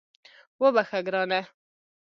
وبخښه 0.61 0.99
ګرانه 1.05 1.41